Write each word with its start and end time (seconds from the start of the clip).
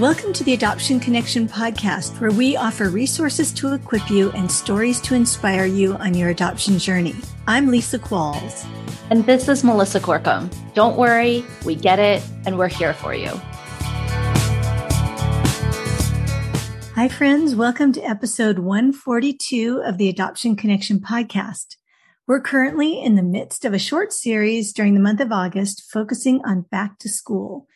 Welcome 0.00 0.32
to 0.32 0.44
the 0.44 0.54
Adoption 0.54 0.98
Connection 0.98 1.46
podcast, 1.46 2.18
where 2.22 2.30
we 2.30 2.56
offer 2.56 2.88
resources 2.88 3.52
to 3.52 3.74
equip 3.74 4.08
you 4.08 4.30
and 4.30 4.50
stories 4.50 4.98
to 5.02 5.14
inspire 5.14 5.66
you 5.66 5.92
on 5.96 6.14
your 6.14 6.30
adoption 6.30 6.78
journey. 6.78 7.14
I'm 7.46 7.66
Lisa 7.66 7.98
Qualls. 7.98 8.66
And 9.10 9.26
this 9.26 9.46
is 9.46 9.62
Melissa 9.62 10.00
Corkum. 10.00 10.50
Don't 10.72 10.96
worry, 10.96 11.44
we 11.66 11.74
get 11.74 11.98
it, 11.98 12.22
and 12.46 12.56
we're 12.56 12.68
here 12.68 12.94
for 12.94 13.12
you. 13.14 13.28
Hi, 16.94 17.08
friends. 17.08 17.54
Welcome 17.54 17.92
to 17.92 18.00
episode 18.00 18.58
142 18.58 19.82
of 19.84 19.98
the 19.98 20.08
Adoption 20.08 20.56
Connection 20.56 21.00
podcast. 21.00 21.76
We're 22.26 22.40
currently 22.40 22.98
in 22.98 23.16
the 23.16 23.22
midst 23.22 23.66
of 23.66 23.74
a 23.74 23.78
short 23.78 24.14
series 24.14 24.72
during 24.72 24.94
the 24.94 25.00
month 25.00 25.20
of 25.20 25.30
August 25.30 25.82
focusing 25.92 26.40
on 26.46 26.62
back 26.62 26.98
to 27.00 27.10
school. 27.10 27.66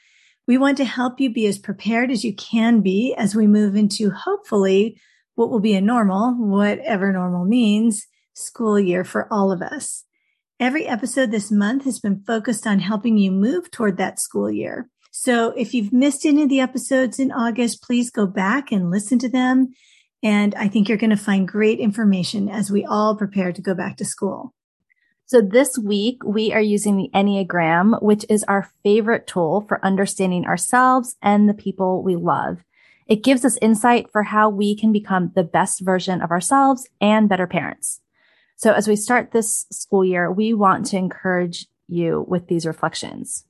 We 0.46 0.58
want 0.58 0.76
to 0.76 0.84
help 0.84 1.20
you 1.20 1.32
be 1.32 1.46
as 1.46 1.58
prepared 1.58 2.10
as 2.10 2.24
you 2.24 2.34
can 2.34 2.80
be 2.80 3.14
as 3.16 3.34
we 3.34 3.46
move 3.46 3.76
into 3.76 4.10
hopefully 4.10 5.00
what 5.34 5.50
will 5.50 5.60
be 5.60 5.74
a 5.74 5.80
normal, 5.80 6.34
whatever 6.34 7.12
normal 7.12 7.44
means, 7.44 8.06
school 8.34 8.78
year 8.78 9.04
for 9.04 9.26
all 9.32 9.50
of 9.50 9.62
us. 9.62 10.04
Every 10.60 10.86
episode 10.86 11.30
this 11.30 11.50
month 11.50 11.84
has 11.84 11.98
been 11.98 12.22
focused 12.26 12.66
on 12.66 12.78
helping 12.78 13.16
you 13.16 13.30
move 13.30 13.70
toward 13.70 13.96
that 13.96 14.20
school 14.20 14.50
year. 14.50 14.88
So 15.10 15.50
if 15.56 15.72
you've 15.74 15.92
missed 15.92 16.26
any 16.26 16.42
of 16.42 16.48
the 16.48 16.60
episodes 16.60 17.18
in 17.18 17.32
August, 17.32 17.82
please 17.82 18.10
go 18.10 18.26
back 18.26 18.70
and 18.70 18.90
listen 18.90 19.18
to 19.20 19.28
them. 19.28 19.72
And 20.22 20.54
I 20.56 20.68
think 20.68 20.88
you're 20.88 20.98
going 20.98 21.10
to 21.10 21.16
find 21.16 21.48
great 21.48 21.78
information 21.80 22.48
as 22.48 22.70
we 22.70 22.84
all 22.84 23.16
prepare 23.16 23.52
to 23.52 23.62
go 23.62 23.74
back 23.74 23.96
to 23.96 24.04
school. 24.04 24.54
So 25.26 25.40
this 25.40 25.78
week 25.78 26.22
we 26.22 26.52
are 26.52 26.60
using 26.60 26.96
the 26.96 27.08
Enneagram, 27.14 28.02
which 28.02 28.26
is 28.28 28.44
our 28.44 28.68
favorite 28.82 29.26
tool 29.26 29.64
for 29.66 29.84
understanding 29.84 30.44
ourselves 30.44 31.16
and 31.22 31.48
the 31.48 31.54
people 31.54 32.02
we 32.02 32.14
love. 32.14 32.62
It 33.06 33.24
gives 33.24 33.42
us 33.42 33.56
insight 33.62 34.10
for 34.12 34.22
how 34.22 34.50
we 34.50 34.76
can 34.76 34.92
become 34.92 35.32
the 35.34 35.42
best 35.42 35.80
version 35.80 36.20
of 36.20 36.30
ourselves 36.30 36.88
and 37.00 37.28
better 37.28 37.46
parents. 37.46 38.00
So 38.56 38.72
as 38.72 38.86
we 38.86 38.96
start 38.96 39.32
this 39.32 39.66
school 39.72 40.04
year, 40.04 40.30
we 40.30 40.52
want 40.52 40.86
to 40.86 40.98
encourage 40.98 41.68
you 41.88 42.24
with 42.28 42.48
these 42.48 42.66
reflections. 42.66 43.46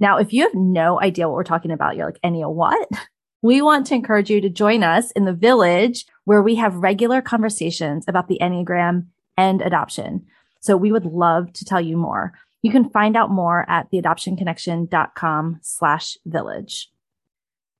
Now, 0.00 0.16
if 0.16 0.32
you 0.32 0.42
have 0.42 0.54
no 0.54 1.00
idea 1.00 1.28
what 1.28 1.34
we're 1.34 1.44
talking 1.44 1.70
about, 1.70 1.94
you're 1.94 2.06
like, 2.06 2.20
Ennea, 2.22 2.52
what? 2.52 2.88
We 3.44 3.60
want 3.60 3.86
to 3.88 3.96
encourage 3.96 4.30
you 4.30 4.40
to 4.40 4.48
join 4.48 4.84
us 4.84 5.10
in 5.10 5.24
the 5.24 5.32
village 5.32 6.06
where 6.22 6.44
we 6.44 6.54
have 6.54 6.76
regular 6.76 7.20
conversations 7.20 8.04
about 8.06 8.28
the 8.28 8.38
Enneagram 8.40 9.06
and 9.36 9.60
adoption. 9.60 10.26
So 10.62 10.76
we 10.76 10.92
would 10.92 11.04
love 11.04 11.52
to 11.54 11.64
tell 11.64 11.80
you 11.80 11.96
more. 11.96 12.32
You 12.62 12.70
can 12.70 12.88
find 12.88 13.16
out 13.16 13.30
more 13.30 13.68
at 13.68 13.90
theadoptionconnection.com 13.90 15.58
slash 15.60 16.16
village. 16.24 16.88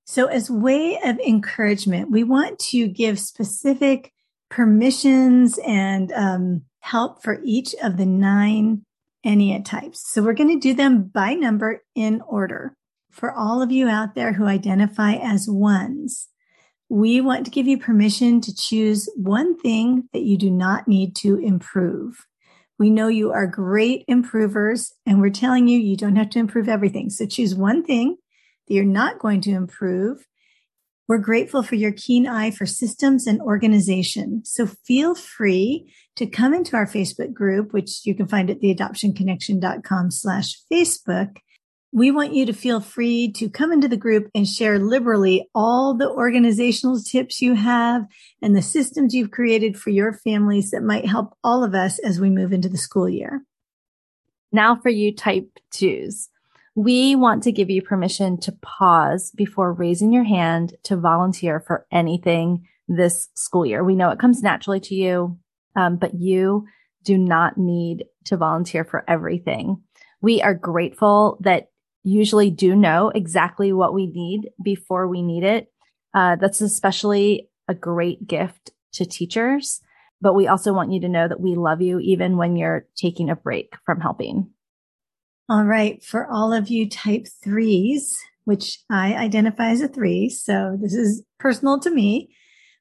So 0.05 0.25
as 0.25 0.51
way 0.51 0.99
of 1.03 1.17
encouragement, 1.19 2.11
we 2.11 2.25
want 2.25 2.59
to 2.59 2.87
give 2.87 3.19
specific 3.19 4.11
permissions 4.49 5.57
and 5.65 6.11
um, 6.11 6.63
help 6.81 7.23
for 7.23 7.39
each 7.43 7.73
of 7.81 7.95
the 7.95 8.05
nine 8.05 8.85
Ennea 9.25 9.63
types. 9.63 10.03
So 10.11 10.21
we're 10.21 10.33
going 10.33 10.59
to 10.59 10.59
do 10.59 10.73
them 10.73 11.03
by 11.03 11.35
number 11.35 11.81
in 11.95 12.21
order. 12.27 12.75
For 13.09 13.31
all 13.31 13.61
of 13.61 13.71
you 13.71 13.87
out 13.87 14.15
there 14.15 14.33
who 14.33 14.45
identify 14.45 15.13
as 15.13 15.47
ones, 15.47 16.27
we 16.89 17.21
want 17.21 17.45
to 17.45 17.51
give 17.51 17.65
you 17.65 17.77
permission 17.77 18.41
to 18.41 18.53
choose 18.53 19.07
one 19.15 19.57
thing 19.57 20.09
that 20.11 20.23
you 20.23 20.37
do 20.37 20.51
not 20.51 20.87
need 20.87 21.15
to 21.17 21.37
improve. 21.37 22.27
We 22.83 22.89
know 22.89 23.07
you 23.07 23.31
are 23.31 23.47
great 23.47 24.03
improvers 24.09 24.91
and 25.05 25.21
we're 25.21 25.29
telling 25.29 25.69
you 25.69 25.79
you 25.79 25.95
don't 25.95 26.17
have 26.17 26.29
to 26.31 26.39
improve 26.39 26.67
everything. 26.67 27.09
So 27.09 27.25
choose 27.25 27.55
one 27.55 27.81
thing 27.81 28.17
that 28.67 28.73
you're 28.73 28.83
not 28.83 29.19
going 29.19 29.39
to 29.43 29.51
improve. 29.51 30.27
We're 31.07 31.19
grateful 31.19 31.63
for 31.63 31.75
your 31.75 31.93
keen 31.93 32.27
eye 32.27 32.51
for 32.51 32.65
systems 32.65 33.25
and 33.25 33.39
organization. 33.39 34.41
So 34.43 34.65
feel 34.65 35.15
free 35.15 35.93
to 36.17 36.25
come 36.25 36.53
into 36.53 36.75
our 36.75 36.85
Facebook 36.85 37.31
group, 37.31 37.71
which 37.71 38.05
you 38.05 38.15
can 38.15 38.27
find 38.27 38.49
at 38.49 38.59
theadoptionconnection.com 38.59 40.11
slash 40.11 40.59
Facebook 40.69 41.37
we 41.93 42.09
want 42.09 42.33
you 42.33 42.43
to 42.47 42.53
feel 42.53 42.79
free 42.79 43.31
to 43.31 43.47
come 43.47 43.71
into 43.71 43.87
the 43.87 43.95
group 43.95 44.27
and 44.33 44.47
share 44.47 44.79
liberally 44.79 45.47
all 45.53 45.93
the 45.93 46.09
organizational 46.09 46.99
tips 46.99 47.39
you 47.39 47.53
have 47.53 48.07
and 48.41 48.55
the 48.55 48.63
systems 48.63 49.13
you've 49.13 49.29
created 49.29 49.77
for 49.77 49.91
your 49.91 50.11
families 50.11 50.71
that 50.71 50.81
might 50.81 51.05
help 51.05 51.37
all 51.43 51.63
of 51.63 51.75
us 51.75 51.99
as 51.99 52.19
we 52.19 52.31
move 52.31 52.51
into 52.51 52.67
the 52.67 52.79
school 52.79 53.07
year. 53.07 53.43
Now 54.51 54.75
for 54.75 54.89
you 54.89 55.13
type 55.15 55.59
twos. 55.69 56.29
We 56.73 57.15
want 57.15 57.43
to 57.43 57.51
give 57.51 57.69
you 57.69 57.83
permission 57.83 58.39
to 58.39 58.51
pause 58.63 59.31
before 59.35 59.71
raising 59.71 60.11
your 60.11 60.23
hand 60.23 60.73
to 60.85 60.97
volunteer 60.97 61.59
for 61.59 61.85
anything 61.91 62.67
this 62.87 63.29
school 63.35 63.67
year. 63.67 63.83
We 63.83 63.95
know 63.95 64.09
it 64.09 64.17
comes 64.17 64.41
naturally 64.41 64.79
to 64.79 64.95
you, 64.95 65.37
um, 65.75 65.97
but 65.97 66.15
you 66.15 66.65
do 67.03 67.19
not 67.19 67.55
need 67.55 68.05
to 68.25 68.37
volunteer 68.37 68.83
for 68.83 69.07
everything. 69.07 69.83
We 70.21 70.41
are 70.41 70.55
grateful 70.55 71.37
that 71.41 71.67
usually 72.03 72.51
do 72.51 72.75
know 72.75 73.09
exactly 73.09 73.73
what 73.73 73.93
we 73.93 74.07
need 74.07 74.49
before 74.61 75.07
we 75.07 75.21
need 75.21 75.43
it. 75.43 75.71
Uh, 76.13 76.35
that's 76.35 76.61
especially 76.61 77.49
a 77.67 77.73
great 77.73 78.27
gift 78.27 78.71
to 78.93 79.05
teachers. 79.05 79.81
But 80.21 80.35
we 80.35 80.47
also 80.47 80.73
want 80.73 80.91
you 80.91 81.01
to 81.01 81.09
know 81.09 81.27
that 81.27 81.41
we 81.41 81.55
love 81.55 81.81
you 81.81 81.99
even 81.99 82.37
when 82.37 82.55
you're 82.55 82.85
taking 82.95 83.29
a 83.29 83.35
break 83.35 83.73
from 83.85 83.99
helping. 83.99 84.51
All 85.49 85.65
right. 85.65 86.01
For 86.03 86.27
all 86.29 86.53
of 86.53 86.69
you 86.69 86.89
type 86.89 87.27
threes, 87.43 88.17
which 88.45 88.79
I 88.89 89.13
identify 89.15 89.69
as 89.71 89.81
a 89.81 89.87
three, 89.87 90.29
so 90.29 90.77
this 90.79 90.93
is 90.93 91.23
personal 91.39 91.79
to 91.81 91.89
me. 91.89 92.33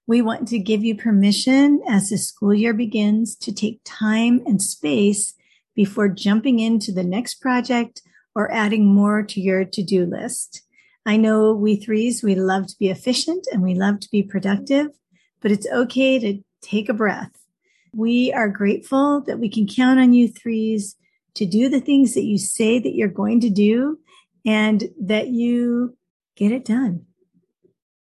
We 0.07 0.23
want 0.23 0.49
to 0.49 0.59
give 0.59 0.85
you 0.85 0.97
permission 0.97 1.81
as 1.89 2.11
the 2.11 2.19
school 2.19 2.55
year 2.55 2.75
begins 2.75 3.37
to 3.37 3.53
take 3.53 3.81
time 3.85 4.43
and 4.47 4.61
space 4.61 5.35
before 5.75 6.09
jumping 6.09 6.61
into 6.61 6.93
the 6.93 7.05
next 7.05 7.37
project 7.37 8.03
or 8.35 8.51
adding 8.53 8.87
more 8.87 9.23
to 9.23 9.41
your 9.41 9.65
to-do 9.65 10.07
list. 10.07 10.63
I 11.05 11.17
know 11.17 11.53
we 11.53 11.77
threes, 11.77 12.23
we 12.23 12.35
love 12.35 12.67
to 12.69 12.79
be 12.79 12.89
efficient 12.89 13.47
and 13.53 13.63
we 13.63 13.75
love 13.75 14.01
to 14.01 14.11
be 14.11 14.23
productive, 14.23 14.89
but 15.41 15.51
it's 15.51 15.67
okay 15.67 16.19
to 16.19 16.43
take 16.63 16.89
a 16.89 16.95
breath. 16.95 17.33
We 17.95 18.33
are 18.33 18.49
grateful 18.49 19.21
that 19.23 19.39
we 19.39 19.49
can 19.49 19.67
count 19.67 20.01
on 20.01 20.13
you 20.13 20.29
threes 20.29 20.97
to 21.35 21.47
do 21.47 21.69
the 21.69 21.81
things 21.81 22.15
that 22.15 22.25
you 22.25 22.39
say 22.39 22.79
that 22.79 22.95
you're 22.95 23.09
going 23.09 23.41
to 23.41 23.51
do 23.51 23.99
and 24.47 24.85
that 25.01 25.29
you 25.29 25.97
get 26.37 26.53
it 26.53 26.65
done. 26.65 27.07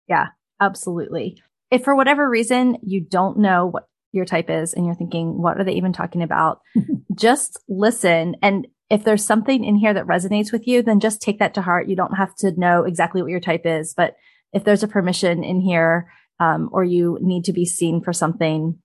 Yeah, 0.07 0.27
absolutely. 0.59 1.41
If 1.71 1.83
for 1.83 1.95
whatever 1.95 2.29
reason 2.29 2.77
you 2.81 3.01
don't 3.01 3.38
know 3.38 3.67
what 3.67 3.88
your 4.11 4.25
type 4.25 4.49
is 4.49 4.73
and 4.73 4.85
you're 4.85 4.95
thinking, 4.95 5.41
what 5.41 5.59
are 5.59 5.63
they 5.63 5.73
even 5.73 5.94
talking 5.94 6.23
about? 6.23 6.61
just 7.15 7.59
listen 7.67 8.35
and 8.41 8.67
if 8.90 9.03
there's 9.03 9.25
something 9.25 9.64
in 9.64 9.75
here 9.75 9.94
that 9.94 10.08
resonates 10.08 10.52
with 10.52 10.68
you, 10.68 10.81
then 10.81 11.00
just 11.00 11.22
take 11.22 11.40
that 11.40 11.53
to 11.56 11.62
heart. 11.62 11.88
You 11.88 11.96
don't 11.96 12.16
have 12.16 12.36
to 12.38 12.58
know 12.58 12.84
exactly 12.84 13.22
what 13.22 13.31
your 13.31 13.40
type 13.40 13.66
is, 13.66 13.94
but 13.94 14.16
if 14.53 14.64
there's 14.64 14.84
a 14.84 14.88
permission 14.88 15.44
in 15.44 15.59
here, 15.59 16.09
um, 16.40 16.70
or 16.72 16.84
you 16.84 17.18
need 17.22 17.46
to 17.46 17.53
be 17.53 17.66
seen 17.66 18.02
for 18.02 18.14
something, 18.14 18.78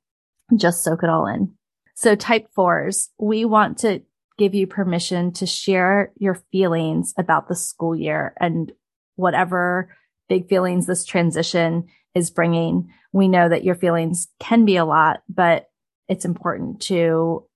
just 0.56 0.82
soak 0.82 1.02
it 1.02 1.10
all 1.10 1.26
in. 1.26 1.52
So 1.94 2.14
type 2.14 2.48
fours, 2.54 3.10
we 3.18 3.44
want 3.44 3.78
to 3.78 4.02
give 4.38 4.54
you 4.54 4.66
permission 4.66 5.32
to 5.34 5.46
share 5.46 6.12
your 6.16 6.42
feelings 6.50 7.14
about 7.18 7.48
the 7.48 7.54
school 7.54 7.94
year 7.94 8.34
and 8.40 8.72
whatever 9.16 9.94
big 10.28 10.48
feelings 10.48 10.86
this 10.86 11.04
transition 11.04 11.86
is 12.14 12.30
bringing. 12.30 12.90
We 13.12 13.28
know 13.28 13.48
that 13.48 13.64
your 13.64 13.74
feelings 13.74 14.28
can 14.40 14.64
be 14.64 14.76
a 14.76 14.84
lot, 14.84 15.22
but 15.28 15.68
it's 16.08 16.24
important 16.24 16.80
to 16.82 17.46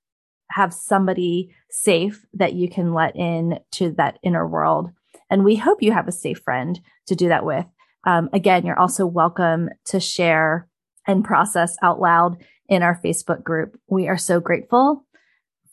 have 0.51 0.73
somebody 0.73 1.55
safe 1.71 2.25
that 2.35 2.55
you 2.55 2.69
can 2.69 2.95
let 2.95 3.17
in 3.17 3.59
to 3.73 3.91
that 3.93 4.19
inner 4.23 4.47
world. 4.47 4.91
And 5.31 5.45
we 5.45 5.57
hope 5.57 5.83
you 5.83 5.93
have 5.93 6.09
a 6.09 6.13
safe 6.13 6.39
friend 6.39 6.81
to 7.07 7.15
do 7.15 7.29
that 7.29 7.45
with. 7.45 7.67
Um, 8.05 8.31
again, 8.33 8.65
you're 8.65 8.79
also 8.79 9.05
welcome 9.05 9.69
to 9.87 9.99
share 9.99 10.69
and 11.07 11.25
process 11.25 11.77
out 11.83 12.01
loud 12.01 12.45
in 12.69 12.83
our 12.83 13.01
Facebook 13.05 13.43
group. 13.43 13.79
We 13.89 14.09
are 14.09 14.19
so 14.19 14.41
grateful 14.41 15.05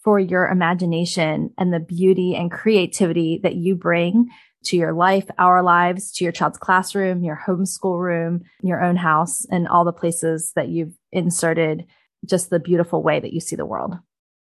for 0.03 0.19
your 0.19 0.47
imagination 0.47 1.51
and 1.57 1.73
the 1.73 1.79
beauty 1.79 2.35
and 2.35 2.51
creativity 2.51 3.39
that 3.43 3.55
you 3.55 3.75
bring 3.75 4.29
to 4.65 4.77
your 4.77 4.93
life, 4.93 5.25
our 5.37 5.61
lives, 5.61 6.11
to 6.13 6.23
your 6.23 6.31
child's 6.31 6.57
classroom, 6.57 7.23
your 7.23 7.41
homeschool 7.47 7.99
room, 7.99 8.41
your 8.61 8.81
own 8.81 8.95
house, 8.95 9.45
and 9.49 9.67
all 9.67 9.85
the 9.85 9.93
places 9.93 10.51
that 10.55 10.69
you've 10.69 10.93
inserted 11.11 11.85
just 12.25 12.49
the 12.49 12.59
beautiful 12.59 13.03
way 13.03 13.19
that 13.19 13.33
you 13.33 13.39
see 13.39 13.55
the 13.55 13.65
world. 13.65 13.95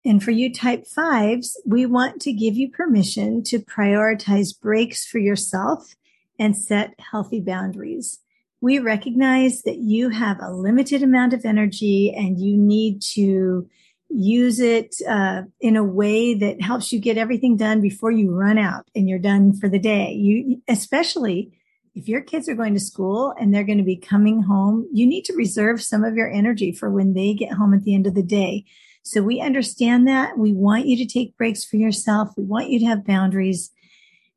And 0.04 0.22
for 0.22 0.30
you 0.30 0.52
type 0.52 0.86
fives, 0.86 1.60
we 1.66 1.84
want 1.84 2.20
to 2.22 2.32
give 2.32 2.56
you 2.56 2.70
permission 2.70 3.42
to 3.44 3.58
prioritize 3.58 4.58
breaks 4.58 5.04
for 5.04 5.18
yourself 5.18 5.94
and 6.38 6.56
set 6.56 6.94
healthy 6.98 7.40
boundaries. 7.40 8.18
We 8.62 8.78
recognize 8.78 9.62
that 9.62 9.78
you 9.78 10.08
have 10.10 10.38
a 10.40 10.52
limited 10.52 11.02
amount 11.02 11.34
of 11.34 11.44
energy 11.44 12.12
and 12.14 12.40
you 12.40 12.56
need 12.56 13.02
to 13.14 13.68
use 14.08 14.58
it 14.58 14.96
uh, 15.08 15.42
in 15.60 15.76
a 15.76 15.84
way 15.84 16.34
that 16.34 16.60
helps 16.60 16.92
you 16.92 16.98
get 16.98 17.16
everything 17.16 17.56
done 17.56 17.80
before 17.80 18.10
you 18.10 18.34
run 18.34 18.58
out 18.58 18.86
and 18.94 19.08
you're 19.08 19.18
done 19.18 19.52
for 19.52 19.68
the 19.68 19.78
day. 19.78 20.12
You, 20.12 20.62
especially 20.66 21.52
if 21.94 22.08
your 22.08 22.20
kids 22.20 22.48
are 22.48 22.54
going 22.54 22.74
to 22.74 22.80
school 22.80 23.34
and 23.38 23.52
they're 23.52 23.64
going 23.64 23.78
to 23.78 23.84
be 23.84 23.96
coming 23.96 24.42
home, 24.42 24.88
you 24.92 25.06
need 25.06 25.24
to 25.24 25.34
reserve 25.34 25.82
some 25.82 26.04
of 26.04 26.14
your 26.14 26.30
energy 26.30 26.72
for 26.72 26.90
when 26.90 27.14
they 27.14 27.34
get 27.34 27.52
home 27.52 27.74
at 27.74 27.84
the 27.84 27.94
end 27.94 28.06
of 28.06 28.14
the 28.14 28.22
day. 28.22 28.64
So 29.02 29.22
we 29.22 29.40
understand 29.40 30.06
that. 30.06 30.38
We 30.38 30.52
want 30.52 30.86
you 30.86 30.96
to 30.98 31.06
take 31.06 31.36
breaks 31.36 31.64
for 31.64 31.76
yourself. 31.76 32.30
We 32.36 32.44
want 32.44 32.70
you 32.70 32.78
to 32.80 32.86
have 32.86 33.06
boundaries. 33.06 33.70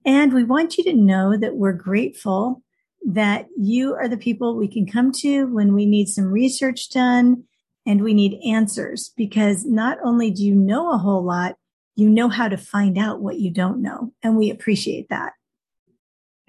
And 0.06 0.34
we 0.34 0.44
want 0.44 0.78
you 0.78 0.84
to 0.86 0.94
know 0.94 1.38
that 1.38 1.56
we're 1.56 1.74
grateful 1.74 2.62
that 3.06 3.48
you 3.58 3.94
are 3.96 4.08
the 4.08 4.18
people 4.18 4.56
we 4.56 4.68
can 4.68 4.86
come 4.86 5.12
to 5.12 5.46
when 5.48 5.74
we 5.74 5.86
need 5.86 6.08
some 6.08 6.32
research 6.32 6.90
done 6.90 7.44
and 7.86 8.02
we 8.02 8.14
need 8.14 8.40
answers 8.46 9.12
because 9.18 9.66
not 9.66 9.98
only 10.04 10.32
do 10.32 10.44
you 10.44 10.56
know 10.56 10.94
a 10.94 10.98
whole 10.98 11.24
lot, 11.24 11.56
you 11.96 12.10
know 12.10 12.30
how 12.30 12.48
to 12.48 12.58
find 12.58 12.98
out 12.98 13.22
what 13.22 13.40
you 13.40 13.52
don't 13.52 13.82
know. 13.82 14.14
And 14.24 14.38
we 14.38 14.50
appreciate 14.50 15.10
that. 15.10 15.34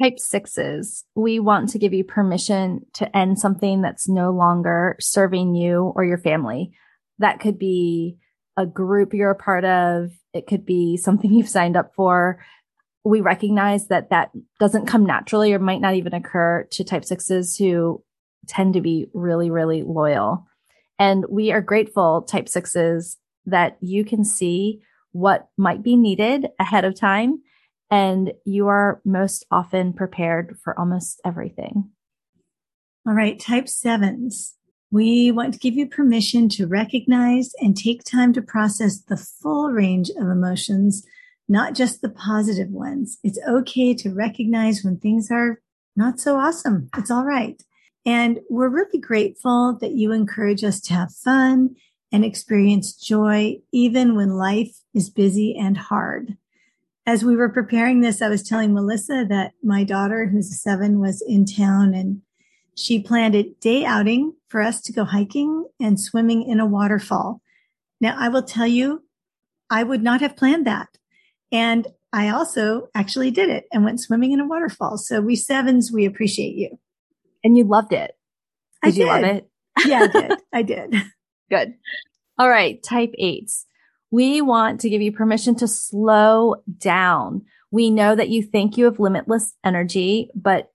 Type 0.02 0.18
sixes, 0.18 1.04
we 1.14 1.38
want 1.38 1.68
to 1.68 1.78
give 1.78 1.94
you 1.94 2.02
permission 2.02 2.84
to 2.94 3.16
end 3.16 3.38
something 3.38 3.80
that's 3.80 4.08
no 4.08 4.32
longer 4.32 4.96
serving 4.98 5.54
you 5.54 5.92
or 5.94 6.04
your 6.04 6.18
family. 6.18 6.72
That 7.18 7.38
could 7.38 7.60
be 7.60 8.16
a 8.56 8.66
group 8.66 9.14
you're 9.14 9.30
a 9.30 9.36
part 9.36 9.64
of. 9.64 10.10
It 10.32 10.48
could 10.48 10.66
be 10.66 10.96
something 10.96 11.32
you've 11.32 11.48
signed 11.48 11.76
up 11.76 11.94
for. 11.94 12.44
We 13.04 13.20
recognize 13.20 13.86
that 13.88 14.10
that 14.10 14.30
doesn't 14.58 14.86
come 14.86 15.06
naturally 15.06 15.52
or 15.52 15.60
might 15.60 15.80
not 15.80 15.94
even 15.94 16.12
occur 16.12 16.66
to 16.72 16.84
type 16.84 17.04
sixes 17.04 17.56
who 17.56 18.02
tend 18.48 18.74
to 18.74 18.80
be 18.80 19.06
really, 19.14 19.50
really 19.50 19.82
loyal. 19.82 20.46
And 20.98 21.24
we 21.28 21.52
are 21.52 21.60
grateful, 21.60 22.22
type 22.22 22.48
sixes, 22.48 23.16
that 23.46 23.76
you 23.80 24.04
can 24.04 24.24
see 24.24 24.80
what 25.12 25.48
might 25.56 25.82
be 25.82 25.96
needed 25.96 26.48
ahead 26.58 26.84
of 26.84 26.98
time. 26.98 27.42
And 27.90 28.32
you 28.44 28.68
are 28.68 29.00
most 29.04 29.46
often 29.50 29.92
prepared 29.92 30.58
for 30.62 30.78
almost 30.78 31.20
everything. 31.24 31.90
All 33.06 33.14
right, 33.14 33.38
type 33.38 33.68
sevens. 33.68 34.54
We 34.90 35.30
want 35.30 35.52
to 35.54 35.58
give 35.58 35.74
you 35.74 35.88
permission 35.88 36.48
to 36.50 36.66
recognize 36.66 37.52
and 37.60 37.76
take 37.76 38.04
time 38.04 38.32
to 38.32 38.42
process 38.42 39.00
the 39.00 39.16
full 39.16 39.70
range 39.70 40.08
of 40.10 40.28
emotions, 40.28 41.04
not 41.48 41.74
just 41.74 42.00
the 42.00 42.08
positive 42.08 42.70
ones. 42.70 43.18
It's 43.22 43.38
okay 43.48 43.92
to 43.94 44.14
recognize 44.14 44.82
when 44.82 44.98
things 44.98 45.30
are 45.30 45.60
not 45.96 46.20
so 46.20 46.36
awesome. 46.36 46.88
It's 46.96 47.10
all 47.10 47.24
right. 47.24 47.60
And 48.06 48.40
we're 48.48 48.68
really 48.68 48.98
grateful 48.98 49.76
that 49.80 49.92
you 49.92 50.12
encourage 50.12 50.62
us 50.62 50.80
to 50.82 50.94
have 50.94 51.12
fun 51.12 51.76
and 52.12 52.24
experience 52.24 52.94
joy, 52.94 53.56
even 53.72 54.14
when 54.14 54.30
life 54.30 54.78
is 54.94 55.10
busy 55.10 55.56
and 55.56 55.76
hard. 55.76 56.36
As 57.06 57.24
we 57.24 57.36
were 57.36 57.50
preparing 57.50 58.00
this, 58.00 58.22
I 58.22 58.28
was 58.28 58.42
telling 58.42 58.72
Melissa 58.72 59.26
that 59.28 59.52
my 59.62 59.84
daughter, 59.84 60.26
who's 60.26 60.50
a 60.50 60.54
seven, 60.54 61.00
was 61.00 61.22
in 61.22 61.44
town 61.44 61.94
and 61.94 62.22
she 62.74 63.00
planned 63.00 63.34
a 63.34 63.50
day 63.60 63.84
outing 63.84 64.34
for 64.48 64.62
us 64.62 64.80
to 64.82 64.92
go 64.92 65.04
hiking 65.04 65.68
and 65.80 66.00
swimming 66.00 66.48
in 66.48 66.60
a 66.60 66.66
waterfall. 66.66 67.40
Now, 68.00 68.16
I 68.18 68.28
will 68.28 68.42
tell 68.42 68.66
you, 68.66 69.04
I 69.70 69.82
would 69.82 70.02
not 70.02 70.20
have 70.20 70.36
planned 70.36 70.66
that. 70.66 70.88
And 71.52 71.86
I 72.12 72.30
also 72.30 72.88
actually 72.94 73.30
did 73.30 73.50
it 73.50 73.64
and 73.72 73.84
went 73.84 74.00
swimming 74.00 74.32
in 74.32 74.40
a 74.40 74.46
waterfall. 74.46 74.98
So 74.98 75.20
we 75.20 75.36
sevens, 75.36 75.92
we 75.92 76.06
appreciate 76.06 76.54
you. 76.54 76.78
And 77.42 77.56
you 77.56 77.64
loved 77.64 77.92
it. 77.92 78.12
Did, 78.82 78.88
I 78.88 78.90
did. 78.90 78.98
you 78.98 79.06
love 79.06 79.24
it? 79.24 79.50
Yeah, 79.84 80.00
I 80.00 80.06
did. 80.20 80.32
I 80.52 80.62
did. 80.62 80.94
Good. 81.50 81.74
All 82.38 82.48
right. 82.48 82.82
Type 82.82 83.12
eights. 83.18 83.66
We 84.14 84.40
want 84.42 84.78
to 84.82 84.88
give 84.88 85.02
you 85.02 85.10
permission 85.10 85.56
to 85.56 85.66
slow 85.66 86.62
down. 86.78 87.42
We 87.72 87.90
know 87.90 88.14
that 88.14 88.28
you 88.28 88.44
think 88.44 88.78
you 88.78 88.84
have 88.84 89.00
limitless 89.00 89.54
energy, 89.64 90.30
but 90.36 90.70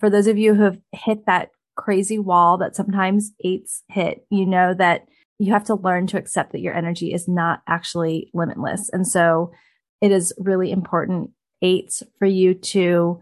for 0.00 0.10
those 0.10 0.26
of 0.26 0.38
you 0.38 0.54
who 0.54 0.64
have 0.64 0.80
hit 0.90 1.26
that 1.26 1.50
crazy 1.76 2.18
wall 2.18 2.58
that 2.58 2.74
sometimes 2.74 3.30
eights 3.44 3.84
hit, 3.88 4.26
you 4.28 4.44
know 4.44 4.74
that 4.74 5.06
you 5.38 5.52
have 5.52 5.62
to 5.66 5.76
learn 5.76 6.08
to 6.08 6.18
accept 6.18 6.50
that 6.50 6.62
your 6.62 6.74
energy 6.74 7.12
is 7.12 7.28
not 7.28 7.62
actually 7.68 8.28
limitless. 8.34 8.88
And 8.88 9.06
so 9.06 9.52
it 10.00 10.10
is 10.10 10.34
really 10.36 10.72
important, 10.72 11.30
eights, 11.62 12.02
for 12.18 12.26
you 12.26 12.54
to 12.54 13.20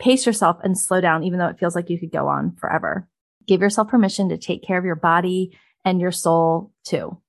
pace 0.00 0.26
yourself 0.26 0.56
and 0.64 0.76
slow 0.76 1.00
down, 1.00 1.22
even 1.22 1.38
though 1.38 1.46
it 1.46 1.60
feels 1.60 1.76
like 1.76 1.90
you 1.90 2.00
could 2.00 2.10
go 2.10 2.26
on 2.26 2.56
forever. 2.56 3.08
Give 3.46 3.60
yourself 3.60 3.86
permission 3.86 4.30
to 4.30 4.36
take 4.36 4.64
care 4.64 4.78
of 4.78 4.84
your 4.84 4.96
body 4.96 5.56
and 5.84 6.00
your 6.00 6.10
soul 6.10 6.72
too. 6.84 7.22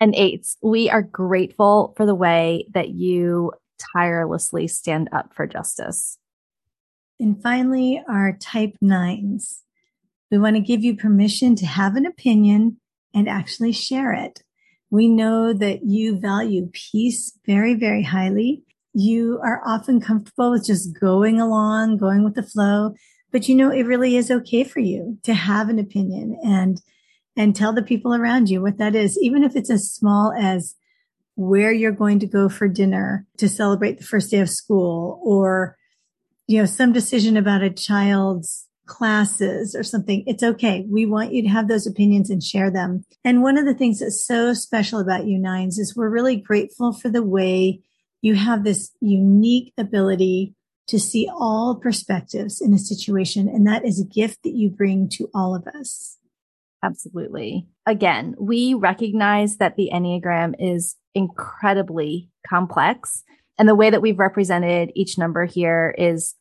And 0.00 0.14
eights, 0.14 0.56
we 0.62 0.88
are 0.88 1.02
grateful 1.02 1.92
for 1.96 2.06
the 2.06 2.14
way 2.14 2.66
that 2.72 2.90
you 2.90 3.52
tirelessly 3.92 4.68
stand 4.68 5.08
up 5.12 5.34
for 5.34 5.46
justice. 5.46 6.18
And 7.20 7.40
finally, 7.42 8.02
our 8.08 8.36
type 8.40 8.76
nines. 8.80 9.64
We 10.30 10.38
want 10.38 10.56
to 10.56 10.60
give 10.60 10.84
you 10.84 10.96
permission 10.96 11.56
to 11.56 11.66
have 11.66 11.96
an 11.96 12.06
opinion 12.06 12.78
and 13.14 13.28
actually 13.28 13.72
share 13.72 14.12
it. 14.12 14.42
We 14.90 15.08
know 15.08 15.52
that 15.52 15.84
you 15.84 16.18
value 16.18 16.70
peace 16.72 17.36
very, 17.46 17.74
very 17.74 18.04
highly. 18.04 18.62
You 18.94 19.40
are 19.42 19.60
often 19.66 20.00
comfortable 20.00 20.50
with 20.50 20.66
just 20.66 20.98
going 20.98 21.40
along, 21.40 21.98
going 21.98 22.24
with 22.24 22.34
the 22.34 22.42
flow, 22.42 22.94
but 23.30 23.48
you 23.48 23.54
know, 23.54 23.70
it 23.70 23.82
really 23.82 24.16
is 24.16 24.30
okay 24.30 24.64
for 24.64 24.80
you 24.80 25.18
to 25.24 25.34
have 25.34 25.68
an 25.68 25.78
opinion 25.78 26.38
and, 26.44 26.80
and 27.38 27.56
tell 27.56 27.72
the 27.72 27.82
people 27.82 28.14
around 28.14 28.50
you 28.50 28.60
what 28.60 28.76
that 28.76 28.94
is, 28.94 29.18
even 29.22 29.44
if 29.44 29.56
it's 29.56 29.70
as 29.70 29.90
small 29.90 30.34
as 30.38 30.74
where 31.36 31.72
you're 31.72 31.92
going 31.92 32.18
to 32.18 32.26
go 32.26 32.48
for 32.48 32.68
dinner 32.68 33.24
to 33.38 33.48
celebrate 33.48 33.96
the 33.96 34.04
first 34.04 34.30
day 34.30 34.40
of 34.40 34.50
school 34.50 35.20
or 35.22 35.78
you 36.48 36.58
know, 36.58 36.66
some 36.66 36.92
decision 36.92 37.36
about 37.36 37.62
a 37.62 37.70
child's 37.70 38.66
classes 38.86 39.74
or 39.76 39.82
something, 39.82 40.24
it's 40.26 40.42
okay. 40.42 40.84
We 40.90 41.06
want 41.06 41.32
you 41.32 41.42
to 41.42 41.48
have 41.48 41.68
those 41.68 41.86
opinions 41.86 42.30
and 42.30 42.42
share 42.42 42.70
them. 42.70 43.04
And 43.22 43.42
one 43.42 43.58
of 43.58 43.66
the 43.66 43.74
things 43.74 44.00
that's 44.00 44.26
so 44.26 44.54
special 44.54 44.98
about 44.98 45.26
you 45.26 45.38
nines 45.38 45.78
is 45.78 45.94
we're 45.94 46.08
really 46.08 46.36
grateful 46.36 46.92
for 46.92 47.10
the 47.10 47.22
way 47.22 47.82
you 48.22 48.34
have 48.34 48.64
this 48.64 48.90
unique 49.00 49.74
ability 49.78 50.54
to 50.88 50.98
see 50.98 51.28
all 51.30 51.76
perspectives 51.76 52.62
in 52.62 52.72
a 52.72 52.78
situation. 52.78 53.46
And 53.46 53.66
that 53.66 53.84
is 53.84 54.00
a 54.00 54.06
gift 54.06 54.42
that 54.42 54.56
you 54.56 54.70
bring 54.70 55.08
to 55.10 55.28
all 55.34 55.54
of 55.54 55.66
us. 55.68 56.17
Absolutely. 56.82 57.66
Again, 57.86 58.34
we 58.38 58.74
recognize 58.74 59.56
that 59.56 59.76
the 59.76 59.90
Enneagram 59.92 60.54
is 60.58 60.96
incredibly 61.14 62.30
complex 62.48 63.24
and 63.58 63.68
the 63.68 63.74
way 63.74 63.90
that 63.90 64.00
we've 64.00 64.18
represented 64.18 64.92
each 64.94 65.18
number 65.18 65.44
here 65.44 65.94
is 65.98 66.36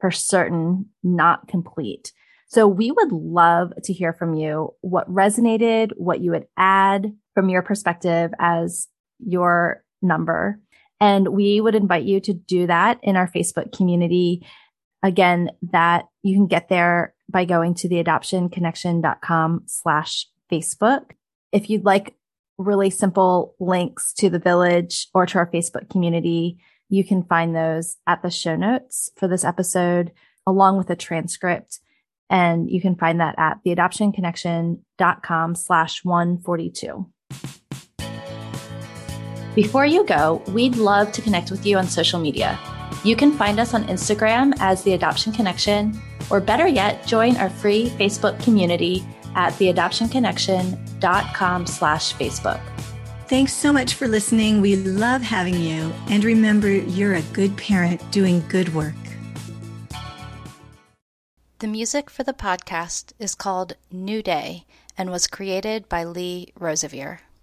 for 0.00 0.10
certain 0.10 0.86
not 1.02 1.48
complete. 1.48 2.12
So 2.48 2.68
we 2.68 2.90
would 2.90 3.10
love 3.10 3.72
to 3.84 3.92
hear 3.92 4.12
from 4.12 4.34
you 4.34 4.74
what 4.82 5.10
resonated, 5.12 5.92
what 5.96 6.20
you 6.20 6.30
would 6.30 6.46
add 6.56 7.12
from 7.34 7.48
your 7.48 7.62
perspective 7.62 8.30
as 8.38 8.88
your 9.18 9.82
number. 10.02 10.60
And 11.00 11.28
we 11.28 11.60
would 11.60 11.74
invite 11.74 12.04
you 12.04 12.20
to 12.20 12.32
do 12.32 12.66
that 12.66 12.98
in 13.02 13.16
our 13.16 13.30
Facebook 13.30 13.76
community. 13.76 14.46
Again, 15.02 15.50
that 15.72 16.06
you 16.22 16.36
can 16.36 16.46
get 16.46 16.68
there 16.68 17.14
by 17.28 17.44
going 17.44 17.74
to 17.74 17.88
the 17.88 18.02
adoptionconnection.com 18.02 19.62
slash 19.66 20.26
Facebook. 20.50 21.10
If 21.52 21.68
you'd 21.68 21.84
like 21.84 22.14
really 22.58 22.90
simple 22.90 23.54
links 23.60 24.12
to 24.14 24.28
the 24.28 24.38
village 24.38 25.08
or 25.14 25.24
to 25.26 25.38
our 25.38 25.50
Facebook 25.50 25.88
community. 25.88 26.58
You 26.88 27.04
can 27.04 27.22
find 27.22 27.54
those 27.54 27.96
at 28.06 28.22
the 28.22 28.30
show 28.30 28.56
notes 28.56 29.10
for 29.16 29.28
this 29.28 29.44
episode, 29.44 30.12
along 30.46 30.76
with 30.76 30.90
a 30.90 30.96
transcript. 30.96 31.78
And 32.28 32.70
you 32.70 32.80
can 32.80 32.96
find 32.96 33.20
that 33.20 33.36
at 33.38 33.58
theadoptionconnection.com 33.64 35.54
slash 35.54 36.04
142. 36.04 37.10
Before 39.54 39.86
you 39.86 40.04
go, 40.04 40.42
we'd 40.48 40.76
love 40.76 41.10
to 41.12 41.22
connect 41.22 41.50
with 41.50 41.64
you 41.64 41.78
on 41.78 41.86
social 41.86 42.20
media. 42.20 42.58
You 43.04 43.16
can 43.16 43.32
find 43.32 43.58
us 43.58 43.74
on 43.74 43.84
Instagram 43.84 44.54
as 44.58 44.82
The 44.82 44.92
Adoption 44.92 45.32
Connection, 45.32 46.00
or 46.30 46.40
better 46.40 46.66
yet, 46.66 47.06
join 47.06 47.36
our 47.36 47.50
free 47.50 47.90
Facebook 47.90 48.42
community 48.42 49.04
at 49.34 49.52
theadoptionconnection.com 49.54 51.66
slash 51.66 52.14
Facebook. 52.14 52.60
Thanks 53.28 53.52
so 53.52 53.72
much 53.72 53.94
for 53.94 54.08
listening. 54.08 54.60
We 54.60 54.76
love 54.76 55.22
having 55.22 55.60
you. 55.60 55.92
And 56.08 56.24
remember, 56.24 56.70
you're 56.70 57.14
a 57.14 57.22
good 57.32 57.56
parent 57.56 58.02
doing 58.10 58.42
good 58.48 58.74
work. 58.74 58.94
The 61.58 61.66
music 61.66 62.08
for 62.08 62.22
the 62.22 62.32
podcast 62.32 63.12
is 63.18 63.34
called 63.34 63.74
New 63.90 64.22
Day 64.22 64.64
and 64.96 65.10
was 65.10 65.26
created 65.26 65.88
by 65.88 66.04
Lee 66.04 66.52
Rosevere. 66.58 67.20